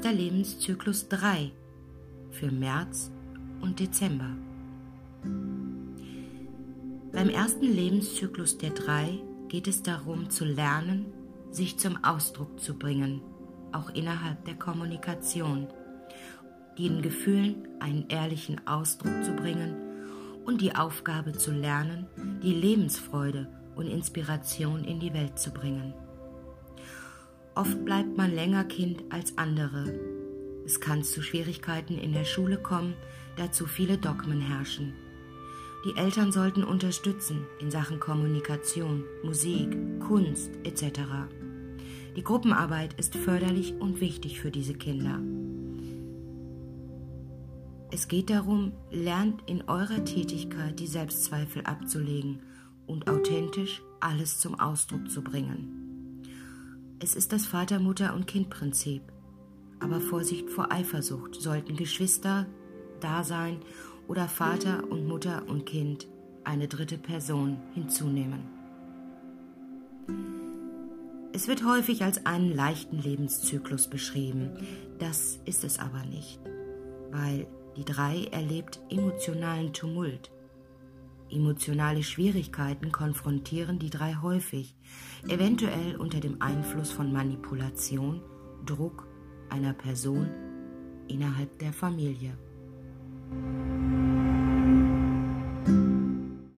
[0.00, 1.52] ist der Lebenszyklus 3
[2.30, 3.10] für März
[3.60, 4.30] und Dezember.
[7.12, 11.12] Beim ersten Lebenszyklus der drei geht es darum zu lernen,
[11.50, 13.20] sich zum Ausdruck zu bringen,
[13.72, 15.68] auch innerhalb der Kommunikation,
[16.78, 19.76] den Gefühlen einen ehrlichen Ausdruck zu bringen
[20.46, 22.06] und die Aufgabe zu lernen,
[22.42, 25.92] die Lebensfreude und Inspiration in die Welt zu bringen.
[27.54, 29.92] Oft bleibt man länger Kind als andere.
[30.64, 32.94] Es kann zu Schwierigkeiten in der Schule kommen,
[33.36, 34.94] da zu viele Dogmen herrschen.
[35.84, 41.00] Die Eltern sollten unterstützen in Sachen Kommunikation, Musik, Kunst etc.
[42.16, 45.18] Die Gruppenarbeit ist förderlich und wichtig für diese Kinder.
[47.90, 52.42] Es geht darum, lernt in eurer Tätigkeit die Selbstzweifel abzulegen
[52.86, 55.89] und authentisch alles zum Ausdruck zu bringen.
[57.02, 59.00] Es ist das Vater, Mutter und Kind-Prinzip.
[59.78, 62.46] Aber Vorsicht vor Eifersucht sollten Geschwister
[63.00, 63.60] da sein
[64.06, 66.06] oder Vater und Mutter und Kind
[66.44, 68.40] eine dritte Person hinzunehmen.
[71.32, 74.50] Es wird häufig als einen leichten Lebenszyklus beschrieben.
[74.98, 76.38] Das ist es aber nicht,
[77.12, 77.46] weil
[77.78, 80.30] die drei erlebt emotionalen Tumult
[81.30, 84.74] Emotionale Schwierigkeiten konfrontieren die drei häufig,
[85.28, 88.20] eventuell unter dem Einfluss von Manipulation,
[88.66, 89.06] Druck
[89.48, 90.28] einer Person
[91.08, 92.36] innerhalb der Familie.